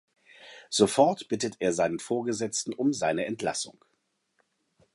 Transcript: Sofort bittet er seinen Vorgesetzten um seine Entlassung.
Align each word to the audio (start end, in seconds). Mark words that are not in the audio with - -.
Sofort 0.71 1.27
bittet 1.27 1.57
er 1.59 1.73
seinen 1.73 1.99
Vorgesetzten 1.99 2.73
um 2.73 2.91
seine 2.91 3.25
Entlassung. 3.27 3.85